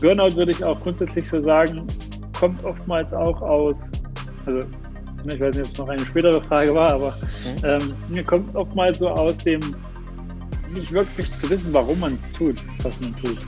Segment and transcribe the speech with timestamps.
[0.00, 1.84] Burnout würde ich auch grundsätzlich so sagen,
[2.38, 3.90] kommt oftmals auch aus,
[4.46, 4.60] also
[5.24, 7.14] ne, ich weiß nicht, ob es noch eine spätere Frage war, aber
[7.64, 7.96] mhm.
[8.14, 9.58] ähm, kommt oftmals so aus dem
[10.72, 13.38] nicht wirklich zu wissen, warum man es tut, was man tut.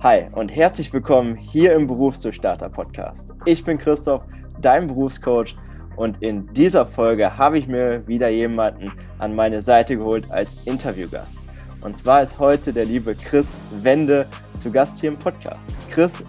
[0.00, 3.32] Hi und herzlich willkommen hier im Berufsdurchstarter Podcast.
[3.44, 4.24] Ich bin Christoph,
[4.60, 5.54] dein Berufscoach
[5.96, 11.38] und in dieser Folge habe ich mir wieder jemanden an meine Seite geholt als Interviewgast.
[11.80, 15.74] Und zwar ist heute der liebe Chris Wende zu Gast hier im Podcast.
[15.90, 16.22] Chris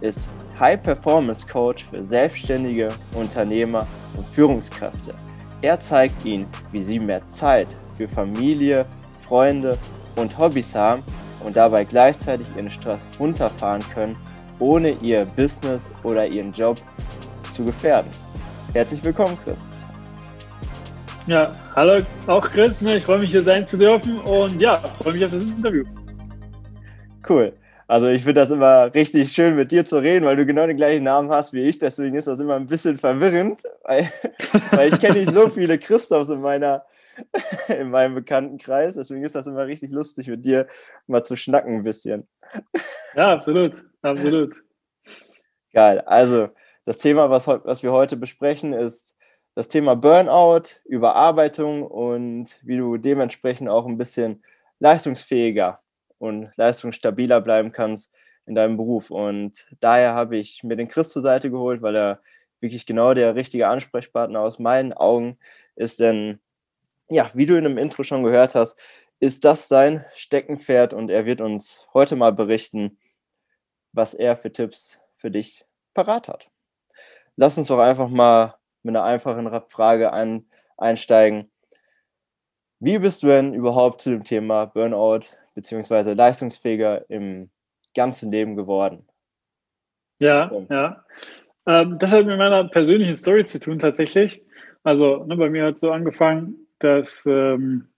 [0.00, 0.28] ist
[0.58, 3.86] High Performance Coach für selbstständige Unternehmer
[4.16, 5.14] und Führungskräfte.
[5.62, 8.86] Er zeigt ihnen, wie sie mehr Zeit für Familie,
[9.26, 9.78] Freunde
[10.14, 11.02] und Hobbys haben
[11.44, 14.16] und dabei gleichzeitig ihren Stress runterfahren können,
[14.60, 16.76] ohne ihr Business oder ihren Job
[17.50, 18.23] zu gefährden.
[18.74, 19.60] Herzlich willkommen, Chris.
[21.28, 22.96] Ja, hallo auch Chris, ne?
[22.96, 25.84] ich freue mich hier sein zu dürfen und ja, freue mich auf das Interview.
[27.28, 27.52] Cool.
[27.86, 30.76] Also ich finde das immer richtig schön mit dir zu reden, weil du genau den
[30.76, 31.78] gleichen Namen hast wie ich.
[31.78, 34.10] Deswegen ist das immer ein bisschen verwirrend, weil,
[34.72, 36.84] weil ich kenne nicht so viele Christophs in meiner
[37.68, 38.96] in meinem Bekanntenkreis.
[38.96, 40.66] Deswegen ist das immer richtig lustig, mit dir
[41.06, 42.26] mal zu schnacken ein bisschen.
[43.14, 44.56] Ja, absolut, absolut.
[45.72, 46.00] Geil.
[46.00, 46.48] Also,
[46.84, 49.16] das Thema, was, was wir heute besprechen, ist
[49.54, 54.42] das Thema Burnout, Überarbeitung und wie du dementsprechend auch ein bisschen
[54.80, 55.80] leistungsfähiger
[56.18, 58.12] und leistungsstabiler bleiben kannst
[58.46, 59.10] in deinem Beruf.
[59.10, 62.20] Und daher habe ich mir den Chris zur Seite geholt, weil er
[62.60, 65.38] wirklich genau der richtige Ansprechpartner aus meinen Augen
[65.76, 66.00] ist.
[66.00, 66.40] Denn
[67.08, 68.78] ja, wie du in dem Intro schon gehört hast,
[69.20, 72.98] ist das sein Steckenpferd und er wird uns heute mal berichten,
[73.92, 76.50] was er für Tipps für dich parat hat.
[77.36, 80.46] Lass uns doch einfach mal mit einer einfachen Frage ein,
[80.76, 81.50] einsteigen.
[82.80, 85.20] Wie bist du denn überhaupt zu dem Thema Burnout
[85.54, 86.12] bzw.
[86.12, 87.50] leistungsfähiger im
[87.94, 89.06] ganzen Leben geworden?
[90.20, 91.04] Ja, ja.
[91.66, 94.42] Ähm, das hat mit meiner persönlichen Story zu tun tatsächlich.
[94.82, 97.88] Also ne, bei mir hat es so angefangen, dass, ähm,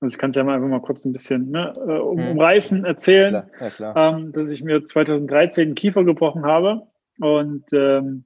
[0.00, 2.30] also ich kann es ja mal einfach mal kurz ein bisschen ne, äh, um, hm.
[2.32, 3.96] umreißen, erzählen, ja, klar.
[3.96, 6.82] Ähm, dass ich mir 2013 den Kiefer gebrochen habe
[7.20, 8.24] und ähm,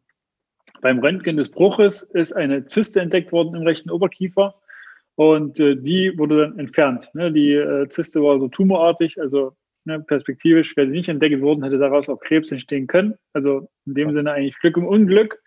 [0.80, 4.54] beim Röntgen des Bruches ist eine Zyste entdeckt worden im rechten Oberkiefer
[5.16, 7.10] und äh, die wurde dann entfernt.
[7.14, 7.32] Ne?
[7.32, 11.78] Die äh, Zyste war so tumorartig, also ne, perspektivisch wäre sie nicht entdeckt worden, hätte
[11.78, 13.14] daraus auch Krebs entstehen können.
[13.32, 15.42] Also in dem Sinne eigentlich Glück im Unglück.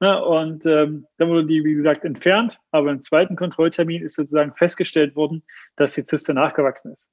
[0.00, 0.24] Ne?
[0.24, 2.58] Und ähm, dann wurde die, wie gesagt, entfernt.
[2.72, 5.44] Aber im zweiten Kontrolltermin ist sozusagen festgestellt worden,
[5.76, 7.08] dass die Zyste nachgewachsen ist.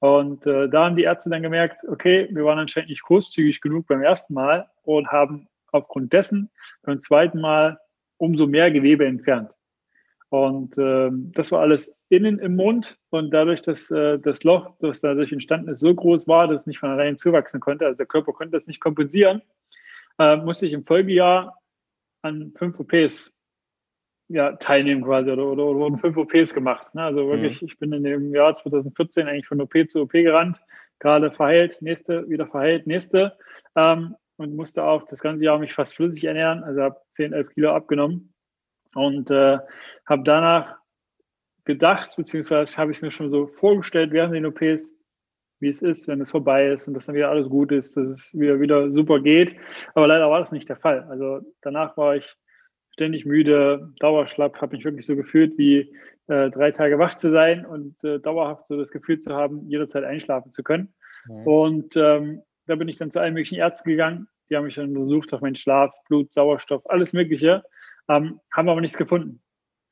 [0.00, 3.86] Und äh, da haben die Ärzte dann gemerkt, okay, wir waren anscheinend nicht großzügig genug
[3.88, 6.50] beim ersten Mal und haben aufgrund dessen
[6.82, 7.78] beim zweiten Mal
[8.16, 9.50] umso mehr Gewebe entfernt.
[10.30, 15.00] Und ähm, das war alles innen im Mund und dadurch, dass äh, das Loch, das
[15.00, 18.06] dadurch entstanden ist, so groß war, dass es nicht von allein zuwachsen konnte, also der
[18.06, 19.40] Körper konnte das nicht kompensieren,
[20.18, 21.58] äh, musste ich im Folgejahr
[22.22, 23.34] an fünf OPs
[24.28, 26.94] ja, teilnehmen quasi oder, oder, oder wurden fünf OPs gemacht.
[26.94, 27.02] Ne?
[27.02, 27.68] Also wirklich, mhm.
[27.68, 30.60] ich bin in dem Jahr 2014 eigentlich von OP zu OP gerannt,
[30.98, 33.36] gerade verheilt, nächste, wieder verheilt, nächste
[33.76, 37.50] ähm, und musste auch das ganze Jahr mich fast flüssig ernähren, also habe 10, 11
[37.50, 38.32] Kilo abgenommen
[38.94, 39.58] und äh,
[40.06, 40.76] habe danach
[41.64, 44.94] gedacht, beziehungsweise habe ich mir schon so vorgestellt während den OPs,
[45.60, 48.10] wie es ist, wenn es vorbei ist und dass dann wieder alles gut ist, dass
[48.10, 49.56] es wieder, wieder super geht.
[49.94, 51.02] Aber leider war das nicht der Fall.
[51.10, 52.36] Also danach war ich
[52.92, 55.94] ständig müde, dauerschlapp, habe mich wirklich so gefühlt, wie
[56.28, 60.04] äh, drei Tage wach zu sein und äh, dauerhaft so das Gefühl zu haben, jederzeit
[60.04, 60.94] einschlafen zu können.
[61.26, 61.46] Mhm.
[61.46, 64.28] Und ähm, da bin ich dann zu allen möglichen Ärzten gegangen.
[64.48, 67.64] Die haben mich dann untersucht auf meinen Schlaf, Blut, Sauerstoff, alles Mögliche,
[68.08, 69.42] ähm, haben aber nichts gefunden.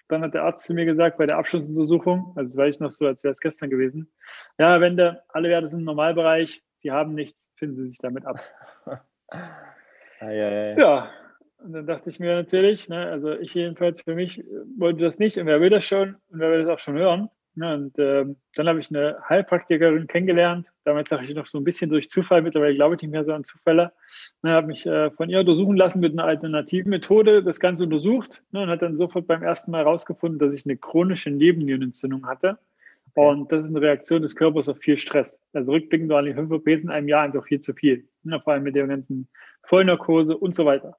[0.08, 2.90] Dann hat der Arzt zu mir gesagt, bei der Abschlussuntersuchung, also das weiß ich noch
[2.90, 4.12] so, als wäre es gestern gewesen,
[4.58, 8.38] ja, Wende, alle Werte sind im Normalbereich, Sie haben nichts, finden Sie sich damit ab.
[8.86, 9.00] ah,
[10.20, 11.10] ja, ja, ja,
[11.58, 14.44] und dann dachte ich mir natürlich, ne, also ich jedenfalls für mich
[14.78, 17.28] wollte das nicht und wer will das schon und wer will das auch schon hören.
[17.58, 20.72] Ne, und ähm, dann habe ich eine Heilpraktikerin kennengelernt.
[20.84, 22.42] Damals sage ich noch so ein bisschen durch Zufall.
[22.42, 23.92] Mittlerweile glaube ich nicht mehr so an Zufälle.
[24.42, 28.42] Ne, habe mich äh, von ihr untersuchen lassen mit einer alternativen Methode, das Ganze untersucht
[28.50, 32.58] ne, und hat dann sofort beim ersten Mal herausgefunden, dass ich eine chronische Nebennierenentzündung hatte.
[33.14, 35.40] Und das ist eine Reaktion des Körpers auf viel Stress.
[35.54, 38.06] Also rückblickend waren die fünf OPs in einem Jahr einfach viel zu viel.
[38.22, 39.28] Ne, vor allem mit der ganzen
[39.62, 40.98] Vollnarkose und so weiter.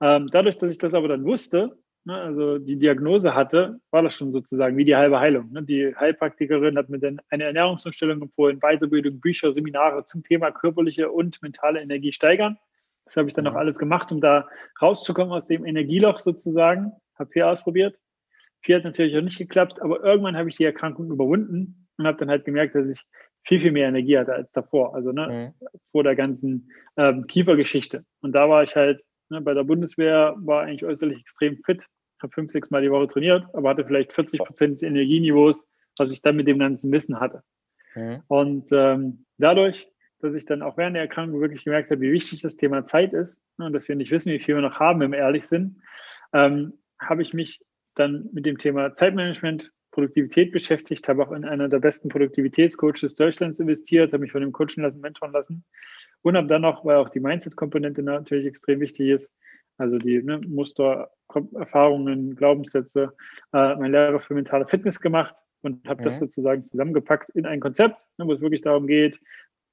[0.00, 4.14] Ähm, dadurch, dass ich das aber dann wusste, ne, also die Diagnose hatte, war das
[4.14, 5.52] schon sozusagen wie die halbe Heilung.
[5.52, 5.62] Ne?
[5.62, 11.40] Die Heilpraktikerin hat mir dann eine Ernährungsumstellung empfohlen, Weiterbildung, Bücher, Seminare zum Thema körperliche und
[11.42, 12.58] mentale Energie steigern.
[13.04, 14.48] Das habe ich dann noch alles gemacht, um da
[14.82, 16.92] rauszukommen aus dem Energieloch sozusagen.
[17.18, 17.98] Habe viel ausprobiert.
[18.60, 22.18] Viel hat natürlich auch nicht geklappt, aber irgendwann habe ich die Erkrankung überwunden und habe
[22.18, 23.04] dann halt gemerkt, dass ich
[23.44, 25.66] viel, viel mehr Energie hatte als davor, also ne, mhm.
[25.90, 28.04] vor der ganzen ähm, Kiefergeschichte.
[28.20, 31.86] Und da war ich halt bei der Bundeswehr, war eigentlich äußerlich extrem fit,
[32.22, 35.66] habe fünf, sechs Mal die Woche trainiert, aber hatte vielleicht 40 Prozent des Energieniveaus,
[35.96, 37.42] was ich dann mit dem ganzen Wissen hatte.
[37.94, 38.22] Mhm.
[38.28, 39.90] Und ähm, dadurch,
[40.20, 43.12] dass ich dann auch während der Erkrankung wirklich gemerkt habe, wie wichtig das Thema Zeit
[43.12, 45.46] ist ne, und dass wir nicht wissen, wie viel wir noch haben, wenn wir ehrlich
[45.46, 45.80] sind,
[46.32, 47.64] ähm, habe ich mich
[47.94, 53.58] dann mit dem Thema Zeitmanagement, Produktivität beschäftigt, habe auch in einer der besten Produktivitätscoaches Deutschlands
[53.58, 55.64] investiert, habe mich von dem coachen lassen, mentoren lassen
[56.22, 59.30] und habe dann noch, weil auch die Mindset-Komponente natürlich extrem wichtig ist,
[59.76, 61.10] also die ne, Muster,
[61.54, 63.14] Erfahrungen, Glaubenssätze,
[63.52, 66.04] äh, mein Lehrer für mentale Fitness gemacht und habe mhm.
[66.04, 69.20] das sozusagen zusammengepackt in ein Konzept, ne, wo es wirklich darum geht,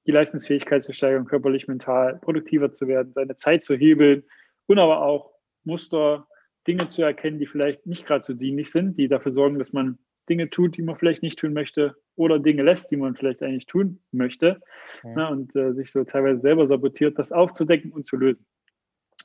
[0.05, 4.23] die Leistungsfähigkeit zu steigern, körperlich, mental, produktiver zu werden, seine Zeit zu hebeln
[4.67, 5.33] und aber auch
[5.63, 6.27] Muster,
[6.67, 9.99] Dinge zu erkennen, die vielleicht nicht gerade so dienlich sind, die dafür sorgen, dass man
[10.29, 13.65] Dinge tut, die man vielleicht nicht tun möchte oder Dinge lässt, die man vielleicht eigentlich
[13.65, 14.61] tun möchte
[15.03, 15.09] ja.
[15.15, 18.45] ne, und äh, sich so teilweise selber sabotiert, das aufzudecken und zu lösen.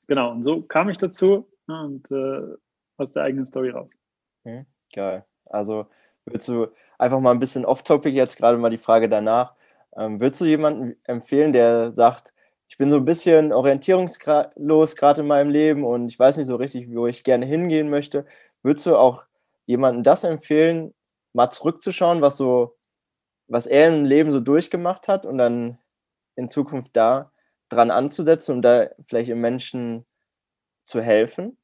[0.07, 2.57] Genau, und so kam ich dazu ne, und äh,
[2.97, 3.91] aus der eigenen Story raus.
[4.45, 5.25] Mhm, geil.
[5.47, 5.87] Also
[6.25, 6.69] würdest du
[6.99, 9.55] einfach mal ein bisschen off-topic jetzt gerade mal die Frage danach.
[9.97, 12.35] Ähm, würdest du jemanden empfehlen, der sagt,
[12.69, 16.57] ich bin so ein bisschen orientierungslos gerade in meinem Leben und ich weiß nicht so
[16.57, 18.27] richtig, wo ich gerne hingehen möchte.
[18.63, 19.25] Würdest du auch
[19.71, 20.93] jemandem das empfehlen,
[21.33, 22.77] mal zurückzuschauen, was so,
[23.47, 25.79] was er im Leben so durchgemacht hat und dann
[26.37, 27.33] in Zukunft da
[27.69, 30.05] dran anzusetzen und da vielleicht im Menschen
[30.85, 31.57] zu helfen?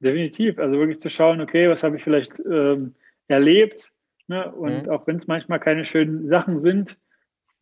[0.00, 0.58] Definitiv.
[0.58, 2.94] Also wirklich zu schauen, okay, was habe ich vielleicht ähm,
[3.28, 3.92] erlebt?
[4.26, 4.52] Ne?
[4.52, 4.90] Und mhm.
[4.90, 6.98] auch wenn es manchmal keine schönen Sachen sind,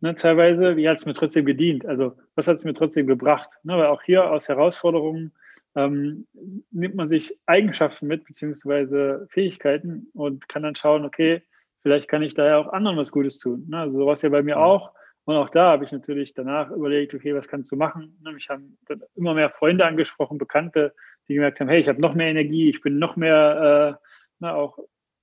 [0.01, 1.87] ne, teilweise, wie hat es mir trotzdem gedient?
[1.87, 3.51] Also was hat es mir trotzdem gebracht?
[3.63, 5.33] Ne, weil auch hier aus Herausforderungen
[5.77, 6.27] ähm,
[6.71, 11.43] nimmt man sich Eigenschaften mit, beziehungsweise Fähigkeiten und kann dann schauen, okay,
[11.83, 13.67] vielleicht kann ich da ja auch anderen was Gutes tun.
[13.69, 13.79] Ne?
[13.79, 14.93] Also sowas ja bei mir auch.
[15.25, 18.19] Und auch da habe ich natürlich danach überlegt, okay, was kannst du machen?
[18.23, 20.95] Ne, mich haben dann immer mehr Freunde angesprochen, Bekannte,
[21.29, 24.07] die gemerkt haben, hey, ich habe noch mehr Energie, ich bin noch mehr äh,
[24.41, 24.79] na, auch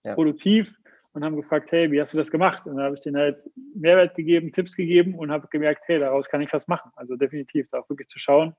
[0.05, 0.13] ja.
[0.13, 0.73] produktiv
[1.17, 2.67] und haben gefragt, hey, wie hast du das gemacht?
[2.67, 6.29] Und da habe ich denen halt Mehrwert gegeben, Tipps gegeben und habe gemerkt, hey, daraus
[6.29, 6.91] kann ich was machen.
[6.95, 8.53] Also definitiv da auch wirklich zu schauen,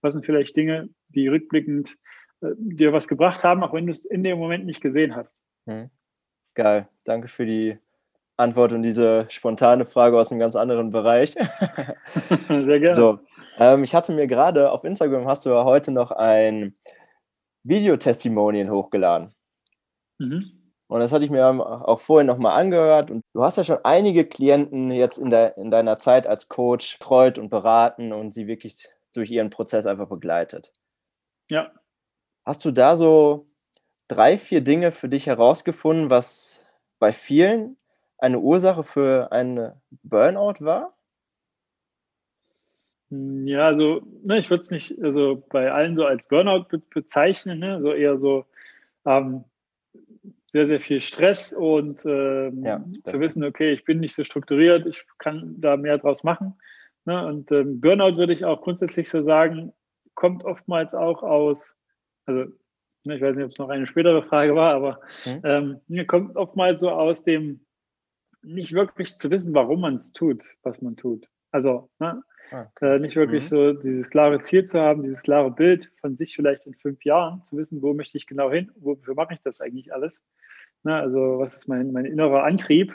[0.00, 1.96] was sind vielleicht Dinge, die rückblickend
[2.40, 5.36] äh, dir was gebracht haben, auch wenn du es in dem Moment nicht gesehen hast.
[5.66, 5.90] Hm.
[6.54, 7.78] Geil, danke für die
[8.36, 11.32] Antwort und diese spontane Frage aus einem ganz anderen Bereich.
[12.48, 12.94] Sehr gerne.
[12.94, 13.18] So,
[13.58, 16.76] ähm, ich hatte mir gerade auf Instagram hast du ja heute noch ein
[17.64, 19.34] Videotestimonial hochgeladen.
[20.18, 20.53] Mhm.
[20.94, 23.10] Und das hatte ich mir auch vorhin nochmal angehört.
[23.10, 27.00] Und du hast ja schon einige Klienten jetzt in, der, in deiner Zeit als Coach
[27.00, 30.72] betreut und beraten und sie wirklich durch ihren Prozess einfach begleitet.
[31.50, 31.72] Ja.
[32.46, 33.48] Hast du da so
[34.06, 36.64] drei, vier Dinge für dich herausgefunden, was
[37.00, 37.76] bei vielen
[38.18, 39.72] eine Ursache für einen
[40.04, 40.94] Burnout war?
[43.10, 47.58] Ja, also ne, ich würde es nicht also bei allen so als Burnout be bezeichnen,
[47.58, 47.80] ne?
[47.82, 48.46] so eher so
[49.04, 49.42] ähm,
[50.48, 54.86] sehr, sehr viel Stress und ähm, ja, zu wissen, okay, ich bin nicht so strukturiert,
[54.86, 56.54] ich kann da mehr draus machen.
[57.04, 57.26] Ne?
[57.26, 59.72] Und ähm, Burnout würde ich auch grundsätzlich so sagen,
[60.14, 61.76] kommt oftmals auch aus,
[62.26, 62.52] also
[63.02, 65.80] ne, ich weiß nicht, ob es noch eine spätere Frage war, aber mhm.
[65.90, 67.66] ähm, kommt oftmals so aus dem
[68.42, 71.26] nicht wirklich zu wissen, warum man es tut, was man tut.
[71.50, 72.22] Also ne?
[72.50, 72.96] Ah, okay.
[72.96, 73.48] äh, nicht wirklich mhm.
[73.48, 77.42] so dieses klare Ziel zu haben, dieses klare Bild von sich vielleicht in fünf Jahren,
[77.44, 80.20] zu wissen, wo möchte ich genau hin, wofür mache ich das eigentlich alles.
[80.82, 82.94] Ne, also was ist mein, mein innerer Antrieb?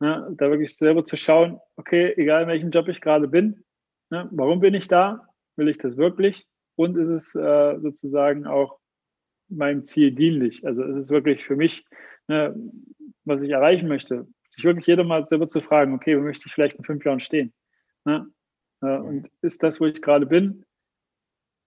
[0.00, 3.64] Ne, da wirklich selber zu schauen, okay, egal in welchem Job ich gerade bin,
[4.10, 5.28] ne, warum bin ich da?
[5.56, 6.46] Will ich das wirklich?
[6.76, 8.78] Und ist es äh, sozusagen auch
[9.48, 10.66] meinem Ziel dienlich?
[10.66, 11.86] Also ist es wirklich für mich,
[12.28, 12.54] ne,
[13.24, 14.26] was ich erreichen möchte?
[14.50, 17.20] Sich wirklich jeder mal selber zu fragen, okay, wo möchte ich vielleicht in fünf Jahren
[17.20, 17.52] stehen?
[18.04, 18.26] Ne?
[18.82, 20.64] Äh, und ist das, wo ich gerade bin,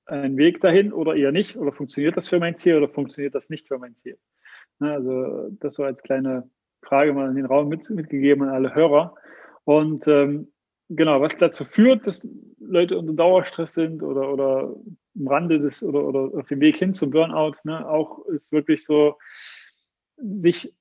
[0.06, 1.56] ein Weg dahin oder eher nicht?
[1.56, 4.18] Oder funktioniert das für mein Ziel oder funktioniert das nicht für mein Ziel?
[4.80, 6.50] Ne, also das so als kleine
[6.82, 9.16] Frage mal in den Raum mit, mitgegeben an alle Hörer.
[9.64, 10.52] Und ähm,
[10.90, 12.28] genau, was dazu führt, dass
[12.60, 14.76] Leute unter Dauerstress sind oder, oder
[15.16, 18.84] am Rande des oder, oder auf dem Weg hin zum Burnout, ne, auch ist wirklich
[18.84, 19.18] so,
[20.18, 20.74] sich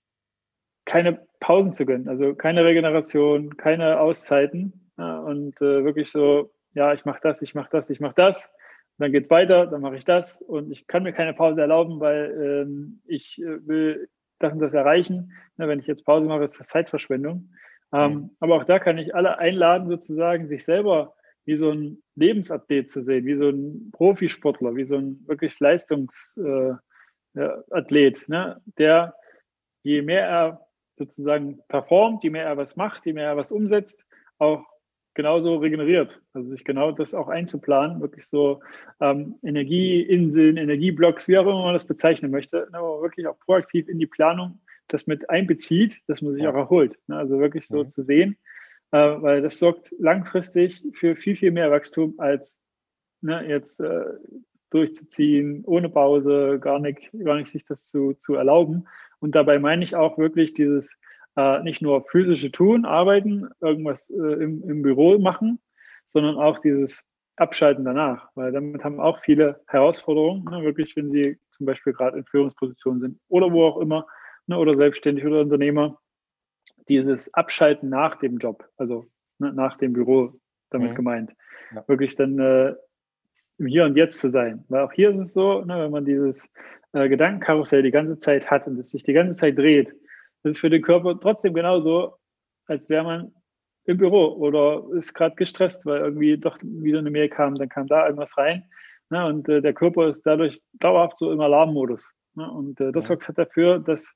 [0.84, 6.92] keine Pausen zu gönnen, also keine Regeneration, keine Auszeiten ja, und äh, wirklich so, ja,
[6.92, 8.50] ich mache das, ich mache das, ich mache das
[8.98, 12.00] dann geht es weiter, dann mache ich das und ich kann mir keine Pause erlauben,
[12.00, 14.08] weil ähm, ich äh, will
[14.38, 15.32] das und das erreichen.
[15.56, 17.52] Na, wenn ich jetzt Pause mache, ist das Zeitverschwendung.
[17.92, 18.30] Ähm, mhm.
[18.40, 23.02] Aber auch da kann ich alle einladen, sozusagen sich selber wie so ein Lebensupdate zu
[23.02, 26.78] sehen, wie so ein Profisportler, wie so ein wirklich Leistungsathlet,
[27.34, 28.62] äh, ne?
[28.78, 29.14] der
[29.82, 34.06] je mehr er sozusagen performt, je mehr er was macht, je mehr er was umsetzt,
[34.38, 34.64] auch
[35.14, 36.20] genauso regeneriert.
[36.32, 38.60] Also sich genau das auch einzuplanen, wirklich so
[39.00, 43.88] ähm, Energieinseln, Energieblocks, wie auch immer man das bezeichnen möchte, ne, aber wirklich auch proaktiv
[43.88, 46.98] in die Planung das mit einbezieht, dass man sich auch erholt.
[47.06, 47.90] Ne, also wirklich so mhm.
[47.90, 48.36] zu sehen,
[48.92, 52.58] äh, weil das sorgt langfristig für viel, viel mehr Wachstum als
[53.20, 54.04] ne, jetzt äh,
[54.70, 58.88] durchzuziehen, ohne Pause, gar nicht, gar nicht sich das zu, zu erlauben.
[59.20, 60.96] Und dabei meine ich auch wirklich dieses
[61.36, 65.60] äh, nicht nur physische Tun, Arbeiten, irgendwas äh, im, im Büro machen,
[66.12, 67.04] sondern auch dieses
[67.36, 72.18] Abschalten danach, weil damit haben auch viele Herausforderungen, ne, wirklich, wenn sie zum Beispiel gerade
[72.18, 74.06] in Führungspositionen sind oder wo auch immer,
[74.46, 75.98] ne, oder selbstständig oder Unternehmer,
[76.88, 79.06] dieses Abschalten nach dem Job, also
[79.38, 80.34] ne, nach dem Büro
[80.70, 80.96] damit mhm.
[80.96, 81.32] gemeint,
[81.74, 81.84] ja.
[81.88, 82.74] wirklich dann äh,
[83.58, 84.64] im Hier und Jetzt zu sein.
[84.68, 86.48] Weil auch hier ist es so, ne, wenn man dieses
[86.92, 89.94] äh, Gedankenkarussell die ganze Zeit hat und es sich die ganze Zeit dreht,
[90.42, 92.16] das ist für den Körper trotzdem genauso,
[92.66, 93.32] als wäre man
[93.84, 97.86] im Büro oder ist gerade gestresst, weil irgendwie doch wieder eine Mail kam, dann kam
[97.86, 98.64] da irgendwas rein.
[99.10, 102.12] Ne, und äh, der Körper ist dadurch dauerhaft so im Alarmmodus.
[102.34, 104.14] Ne, und äh, das sorgt halt dafür, dass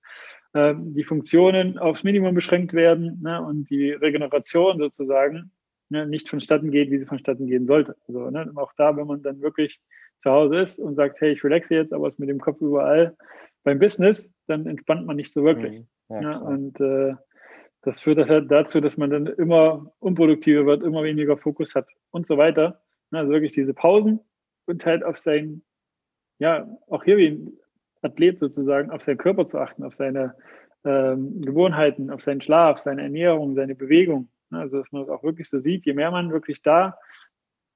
[0.54, 5.50] äh, die Funktionen aufs Minimum beschränkt werden ne, und die Regeneration sozusagen
[5.90, 7.96] ne, nicht vonstatten geht, wie sie vonstatten gehen sollte.
[8.08, 9.82] Also ne, auch da, wenn man dann wirklich
[10.18, 13.16] zu Hause ist und sagt, hey, ich relaxe jetzt, aber es mit dem Kopf überall
[13.66, 15.80] beim Business, dann entspannt man nicht so wirklich.
[15.80, 15.86] Mhm.
[16.08, 17.14] Ja, ja, und äh,
[17.82, 22.28] das führt halt dazu, dass man dann immer unproduktiver wird, immer weniger Fokus hat und
[22.28, 22.80] so weiter.
[23.10, 24.20] Also wirklich diese Pausen
[24.66, 25.62] und halt auf sein,
[26.38, 27.58] ja, auch hier wie ein
[28.02, 30.36] Athlet sozusagen, auf seinen Körper zu achten, auf seine
[30.84, 34.28] ähm, Gewohnheiten, auf seinen Schlaf, seine Ernährung, seine Bewegung.
[34.50, 36.96] Also dass man das auch wirklich so sieht, je mehr man wirklich da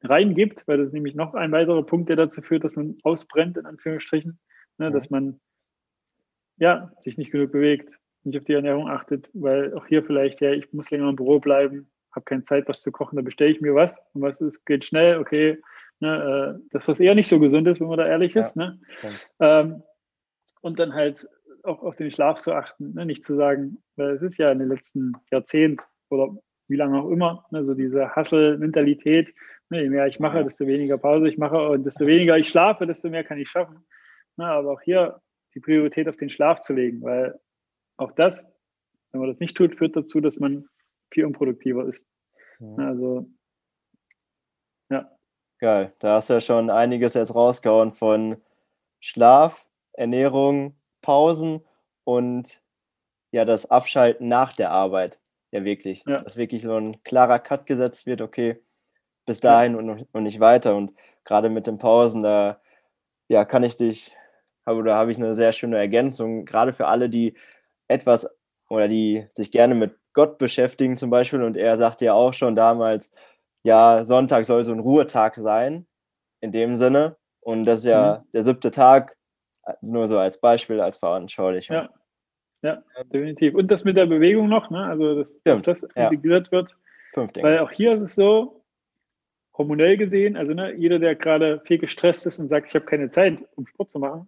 [0.04, 3.56] reingibt, weil das ist nämlich noch ein weiterer Punkt, der dazu führt, dass man ausbrennt,
[3.56, 4.38] in Anführungsstrichen,
[4.78, 5.40] ne, dass man
[6.60, 10.52] ja, sich nicht genug bewegt, nicht auf die Ernährung achtet, weil auch hier vielleicht, ja,
[10.52, 13.60] ich muss länger im Büro bleiben, habe keine Zeit, was zu kochen, da bestelle ich
[13.60, 15.60] mir was und was ist, geht schnell, okay,
[16.00, 18.56] ne, äh, das, was eher nicht so gesund ist, wenn man da ehrlich ist.
[18.56, 18.80] Ja, ne?
[19.40, 19.82] Ähm,
[20.60, 21.26] und dann halt
[21.62, 23.06] auch auf den Schlaf zu achten, ne?
[23.06, 26.36] nicht zu sagen, weil es ist ja in den letzten Jahrzehnten oder
[26.68, 29.34] wie lange auch immer, ne, so diese Hustle-Mentalität,
[29.70, 32.86] ne, je mehr ich mache, desto weniger Pause ich mache und desto weniger ich schlafe,
[32.86, 33.86] desto mehr kann ich schaffen.
[34.36, 35.20] Ne, aber auch hier
[35.54, 37.38] die Priorität auf den Schlaf zu legen, weil
[37.96, 38.48] auch das,
[39.12, 40.68] wenn man das nicht tut, führt dazu, dass man
[41.12, 42.06] viel unproduktiver ist.
[42.60, 42.86] Ja.
[42.86, 43.28] Also,
[44.90, 45.10] ja.
[45.58, 48.40] Geil, da hast du ja schon einiges jetzt rausgehauen von
[49.00, 51.66] Schlaf, Ernährung, Pausen
[52.04, 52.62] und
[53.32, 55.20] ja, das Abschalten nach der Arbeit.
[55.52, 56.04] Ja, wirklich.
[56.06, 56.18] Ja.
[56.18, 58.62] Dass wirklich so ein klarer Cut gesetzt wird, okay,
[59.26, 59.78] bis dahin ja.
[59.78, 60.76] und, und nicht weiter.
[60.76, 62.60] Und gerade mit den Pausen, da
[63.28, 64.16] ja, kann ich dich,
[64.66, 67.34] oder habe ich eine sehr schöne Ergänzung, gerade für alle, die
[67.88, 68.28] etwas
[68.68, 71.42] oder die sich gerne mit Gott beschäftigen zum Beispiel.
[71.42, 73.12] Und er sagte ja auch schon damals,
[73.62, 75.86] ja, Sonntag soll so ein Ruhetag sein,
[76.40, 77.16] in dem Sinne.
[77.40, 78.30] Und das ist ja mhm.
[78.32, 79.16] der siebte Tag,
[79.82, 81.76] nur so als Beispiel, als Veranschaulichung.
[81.76, 81.90] Ja.
[82.62, 83.54] ja, definitiv.
[83.54, 84.84] Und das mit der Bewegung noch, ne?
[84.84, 86.52] also dass Stimmt, das integriert ja.
[86.52, 86.76] wird.
[87.12, 87.48] Fünf Dinge.
[87.48, 88.60] Weil auch hier ist es so,
[89.60, 93.10] hormonell gesehen, also ne, jeder, der gerade viel gestresst ist und sagt, ich habe keine
[93.10, 94.26] Zeit, um Sport zu machen,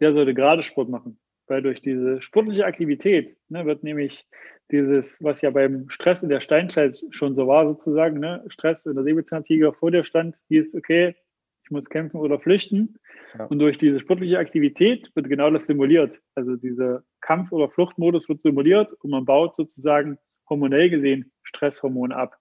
[0.00, 4.26] der sollte gerade Sport machen weil durch diese sportliche Aktivität ne, wird nämlich
[4.70, 8.94] dieses, was ja beim Stress in der Steinzeit schon so war, sozusagen, ne, Stress, wenn
[8.94, 11.16] der Säbelzahntiger vor dir stand, hieß, okay,
[11.64, 12.98] ich muss kämpfen oder flüchten.
[13.38, 13.46] Ja.
[13.46, 16.18] Und durch diese sportliche Aktivität wird genau das simuliert.
[16.34, 22.38] Also dieser Kampf- oder Fluchtmodus wird simuliert und man baut sozusagen hormonell gesehen Stresshormone ab.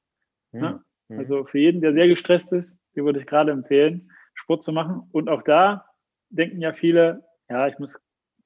[0.53, 0.61] Mhm.
[0.61, 0.83] Ne?
[1.09, 1.19] Mhm.
[1.19, 5.09] Also für jeden, der sehr gestresst ist, den würde ich gerade empfehlen, Sport zu machen.
[5.11, 5.85] Und auch da
[6.29, 7.99] denken ja viele, ja, ich muss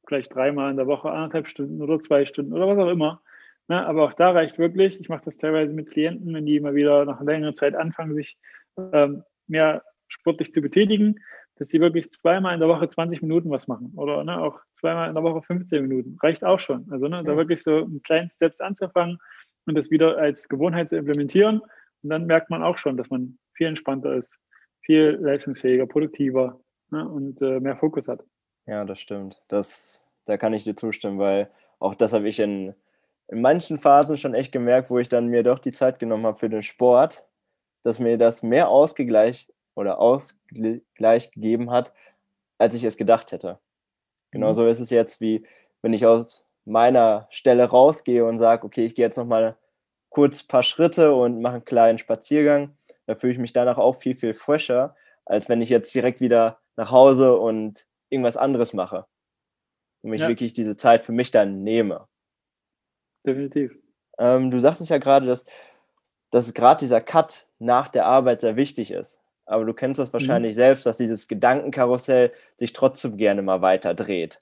[0.07, 3.21] vielleicht dreimal in der Woche anderthalb Stunden oder zwei Stunden oder was auch immer.
[3.67, 3.85] Ne?
[3.85, 7.05] Aber auch da reicht wirklich, ich mache das teilweise mit Klienten, wenn die immer wieder
[7.05, 8.37] nach längerer Zeit anfangen, sich
[8.77, 11.19] ähm, mehr sportlich zu betätigen,
[11.55, 15.07] dass sie wirklich zweimal in der Woche 20 Minuten was machen oder ne, auch zweimal
[15.09, 16.17] in der Woche 15 Minuten.
[16.21, 16.91] Reicht auch schon.
[16.91, 19.19] Also ne, da wirklich so in kleinen Steps anzufangen
[19.65, 21.61] und das wieder als Gewohnheit zu implementieren.
[22.03, 24.39] Und dann merkt man auch schon, dass man viel entspannter ist,
[24.81, 28.23] viel leistungsfähiger, produktiver ne, und äh, mehr Fokus hat.
[28.65, 29.41] Ja, das stimmt.
[29.47, 31.49] Das, da kann ich dir zustimmen, weil
[31.79, 32.75] auch das habe ich in,
[33.27, 36.37] in manchen Phasen schon echt gemerkt, wo ich dann mir doch die Zeit genommen habe
[36.37, 37.25] für den Sport,
[37.81, 41.93] dass mir das mehr Ausgleich oder Ausgleich gegeben hat,
[42.57, 43.59] als ich es gedacht hätte.
[44.29, 44.69] Genauso mhm.
[44.69, 45.45] ist es jetzt, wie
[45.81, 49.57] wenn ich aus meiner Stelle rausgehe und sage, okay, ich gehe jetzt nochmal
[50.09, 52.75] kurz ein paar Schritte und mache einen kleinen Spaziergang.
[53.07, 56.59] Da fühle ich mich danach auch viel, viel frischer, als wenn ich jetzt direkt wieder
[56.75, 59.05] nach Hause und irgendwas anderes mache.
[60.03, 60.27] Und mich ja.
[60.27, 62.07] wirklich diese Zeit für mich dann nehme.
[63.25, 63.75] definitiv.
[64.19, 65.45] Ähm, du sagtest ja gerade, dass,
[66.29, 69.19] dass gerade dieser Cut nach der Arbeit sehr wichtig ist.
[69.45, 70.13] Aber du kennst das mhm.
[70.13, 70.57] wahrscheinlich mhm.
[70.57, 74.41] selbst, dass dieses Gedankenkarussell sich trotzdem gerne mal weiter dreht.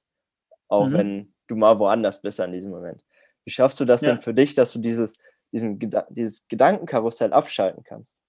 [0.67, 0.93] Auch mhm.
[0.93, 3.03] wenn du mal woanders bist an diesem Moment.
[3.43, 4.09] Wie schaffst du das ja.
[4.11, 5.15] denn für dich, dass du dieses,
[5.51, 8.19] diesen, dieses Gedankenkarussell abschalten kannst?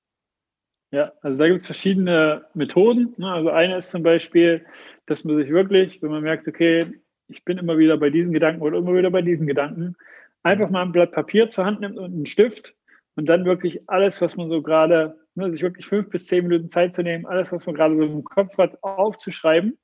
[0.93, 3.15] Ja, also da gibt es verschiedene Methoden.
[3.17, 3.31] Ne?
[3.31, 4.65] Also eine ist zum Beispiel,
[5.07, 8.63] dass man sich wirklich, wenn man merkt, okay, ich bin immer wieder bei diesen Gedanken
[8.63, 9.97] oder immer wieder bei diesen Gedanken,
[10.43, 10.73] einfach mhm.
[10.73, 12.75] mal ein Blatt Papier zur Hand nimmt und einen Stift
[13.15, 16.69] und dann wirklich alles, was man so gerade, ne, sich wirklich fünf bis zehn Minuten
[16.69, 19.79] Zeit zu nehmen, alles, was man gerade so im Kopf hat, aufzuschreiben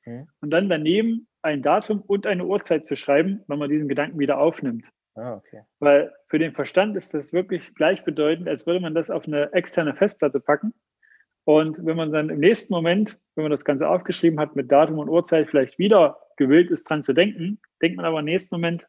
[0.00, 0.26] okay.
[0.40, 4.38] und dann daneben ein Datum und eine Uhrzeit zu schreiben, wenn man diesen Gedanken wieder
[4.38, 4.84] aufnimmt.
[5.14, 5.62] Ah, okay.
[5.78, 9.94] Weil für den Verstand ist das wirklich gleichbedeutend, als würde man das auf eine externe
[9.94, 10.72] Festplatte packen.
[11.44, 14.98] Und wenn man dann im nächsten Moment, wenn man das Ganze aufgeschrieben hat, mit Datum
[14.98, 18.86] und Uhrzeit vielleicht wieder gewillt ist, dran zu denken, denkt man aber im nächsten Moment,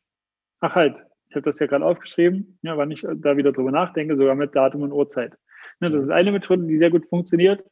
[0.60, 0.96] ach halt,
[1.28, 4.56] ich habe das ja gerade aufgeschrieben, ja, wann ich da wieder drüber nachdenke, sogar mit
[4.56, 5.36] Datum und Uhrzeit.
[5.80, 7.64] Ne, das ist eine Methode, die sehr gut funktioniert.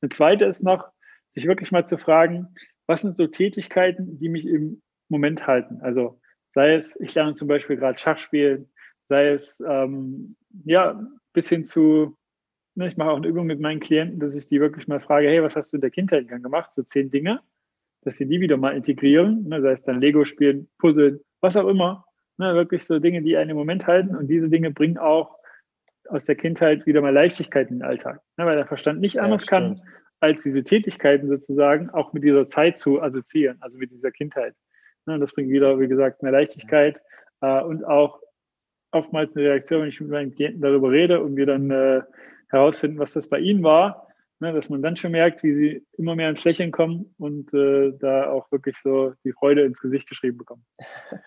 [0.00, 0.88] Eine zweite ist noch,
[1.30, 2.54] sich wirklich mal zu fragen,
[2.86, 5.78] was sind so Tätigkeiten, die mich im Moment halten?
[5.80, 6.20] Also
[6.54, 8.68] sei es, ich lerne zum Beispiel gerade Schach spielen,
[9.08, 11.00] sei es ähm, ja
[11.32, 12.16] bis hin zu,
[12.74, 15.28] ne, ich mache auch eine Übung mit meinen Klienten, dass ich die wirklich mal frage,
[15.28, 16.74] hey, was hast du in der Kindheit gemacht?
[16.74, 17.40] So zehn Dinge,
[18.02, 21.68] dass sie die wieder mal integrieren, ne, sei es dann Lego spielen, Puzzeln, was auch
[21.68, 22.06] immer.
[22.36, 25.38] Ne, wirklich so Dinge, die einen im Moment halten und diese Dinge bringen auch
[26.08, 29.44] aus der Kindheit wieder mal Leichtigkeit in den Alltag, ne, weil der Verstand nicht anders
[29.46, 29.82] ja, kann,
[30.20, 34.54] als diese Tätigkeiten sozusagen auch mit dieser Zeit zu assoziieren, also mit dieser Kindheit.
[35.06, 37.00] Ne, das bringt wieder, wie gesagt, mehr Leichtigkeit
[37.40, 38.20] äh, und auch
[38.90, 42.02] oftmals eine Reaktion, wenn ich mit meinen Klienten darüber rede und wir dann äh,
[42.48, 44.08] herausfinden, was das bei ihnen war,
[44.40, 47.92] ne, dass man dann schon merkt, wie sie immer mehr ins Lächeln kommen und äh,
[47.98, 50.64] da auch wirklich so die Freude ins Gesicht geschrieben bekommen.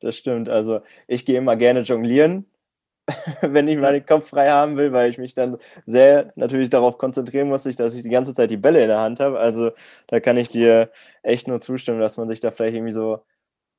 [0.00, 0.50] Das stimmt.
[0.50, 2.44] Also ich gehe immer gerne jonglieren,
[3.42, 7.48] wenn ich meinen Kopf frei haben will, weil ich mich dann sehr natürlich darauf konzentrieren
[7.48, 9.38] muss, dass ich die ganze Zeit die Bälle in der Hand habe.
[9.38, 9.72] Also
[10.06, 10.90] da kann ich dir
[11.22, 13.22] echt nur zustimmen, dass man sich da vielleicht irgendwie so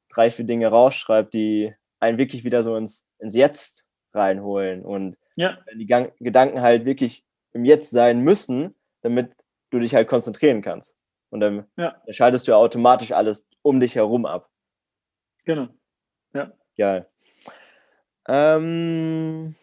[0.10, 4.86] drei, vier Dinge rausschreibt, die einen wirklich wieder so ins, ins Jetzt reinholen.
[4.86, 5.58] Und ja.
[5.76, 9.32] die Gang Gedanken halt wirklich im Jetzt sein müssen, damit
[9.71, 10.95] du dich halt konzentrieren kannst.
[11.30, 11.95] Und dann ja.
[12.10, 14.49] schaltest du ja automatisch alles um dich herum ab.
[15.45, 15.67] Genau.
[16.34, 16.52] Ja.
[16.78, 17.08] Geil.
[18.27, 19.55] Ähm,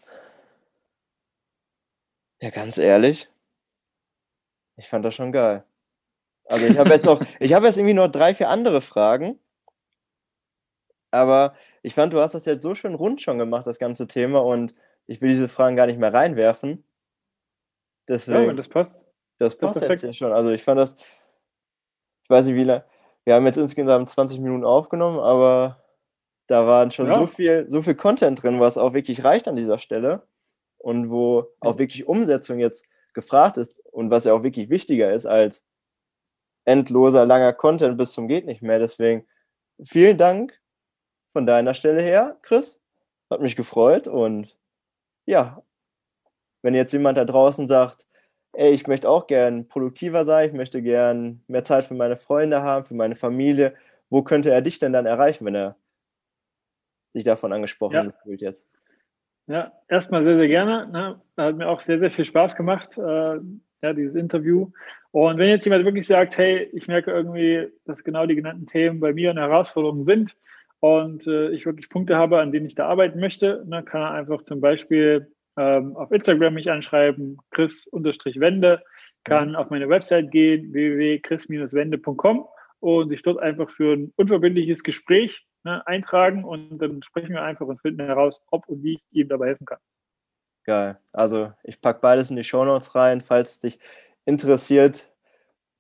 [2.41, 3.29] ja, ganz ehrlich,
[4.77, 5.65] ich fand das schon geil.
[6.47, 9.39] Also ich habe jetzt noch, ich habe jetzt irgendwie noch drei, vier andere Fragen.
[11.11, 14.39] Aber ich fand, du hast das jetzt so schön rund schon gemacht, das ganze Thema,
[14.41, 14.75] und
[15.07, 16.85] ich will diese Fragen gar nicht mehr reinwerfen.
[18.09, 19.07] Deswegen, ja, das passt.
[19.39, 20.33] Das, das passt jetzt ja schon.
[20.33, 20.97] Also ich fand das,
[22.23, 22.85] ich weiß nicht wie lange,
[23.25, 25.82] wir haben jetzt insgesamt 20 Minuten aufgenommen, aber
[26.53, 27.15] da waren schon ja.
[27.15, 30.27] so viel, so viel Content drin, was auch wirklich reicht an dieser Stelle
[30.77, 32.85] und wo auch wirklich Umsetzung jetzt
[33.15, 35.65] gefragt ist und was ja auch wirklich wichtiger ist als
[36.67, 38.79] endloser langer Content bis zum geht nicht mehr.
[38.79, 39.27] Deswegen
[39.83, 40.61] vielen Dank
[41.33, 42.81] von deiner Stelle her, Chris.
[43.31, 44.59] Hat mich gefreut und
[45.25, 45.63] ja,
[46.61, 48.07] wenn jetzt jemand da draußen sagt,
[48.53, 52.61] ey, ich möchte auch gern produktiver sein, ich möchte gern mehr Zeit für meine Freunde
[52.63, 53.75] haben, für meine Familie,
[54.11, 55.77] wo könnte er dich denn dann erreichen, wenn er
[57.13, 58.13] sich davon angesprochen ja.
[58.23, 58.69] fühlt jetzt?
[59.47, 60.89] Ja, erstmal sehr, sehr gerne.
[60.91, 61.21] Ne?
[61.37, 63.39] Hat mir auch sehr, sehr viel Spaß gemacht, äh,
[63.83, 64.71] ja, dieses Interview.
[65.11, 69.01] Und wenn jetzt jemand wirklich sagt, hey, ich merke irgendwie, dass genau die genannten Themen
[69.01, 70.37] bei mir eine Herausforderung sind
[70.81, 74.13] und äh, ich wirklich Punkte habe, an denen ich da arbeiten möchte, ne, kann er
[74.13, 78.83] einfach zum Beispiel ähm, auf Instagram mich anschreiben, chris-wende,
[79.25, 79.57] kann mhm.
[79.57, 82.47] auf meine Website gehen, www.chris-wende.com
[82.81, 87.67] und sich dort einfach für ein unverbindliches Gespräch ne, eintragen und dann sprechen wir einfach
[87.67, 89.79] und finden heraus, ob und wie ich ihm dabei helfen kann.
[90.65, 90.99] Geil.
[91.13, 93.79] Also ich packe beides in die Show Notes rein, falls dich
[94.25, 95.13] interessiert.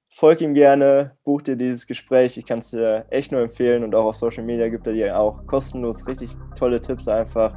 [0.08, 2.36] Folg ihm gerne, buch dir dieses Gespräch.
[2.36, 5.16] Ich kann es dir echt nur empfehlen und auch auf Social Media gibt er dir
[5.18, 7.56] auch kostenlos richtig tolle Tipps einfach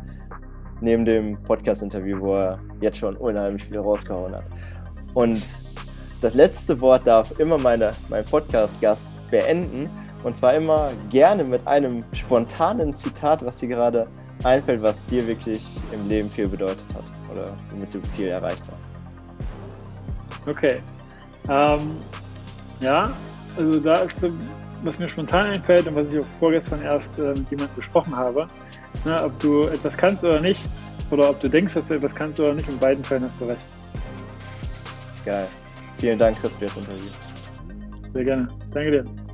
[0.82, 4.46] neben dem Podcast-Interview, wo er jetzt schon unheimlich viel rausgehauen hat.
[5.14, 5.44] Und
[6.22, 9.90] das letzte Wort darf immer meine, mein Podcast-Gast beenden.
[10.26, 14.08] Und zwar immer gerne mit einem spontanen Zitat, was dir gerade
[14.44, 18.84] einfällt, was dir wirklich im Leben viel bedeutet hat oder womit du viel erreicht hast.
[20.48, 20.82] Okay.
[21.48, 21.98] Ähm,
[22.80, 23.12] ja,
[23.56, 24.32] also da ist so,
[24.82, 28.48] was mir spontan einfällt und was ich auch vorgestern erst äh, mit jemandem besprochen habe,
[29.06, 30.68] ne, ob du etwas kannst oder nicht,
[31.12, 33.46] oder ob du denkst, dass du etwas kannst oder nicht, in beiden Fällen hast du
[33.46, 33.62] recht.
[35.24, 35.48] Geil.
[36.00, 37.12] Vielen Dank, Chris, für das Interview.
[38.12, 38.48] Sehr gerne.
[38.74, 39.25] Danke dir.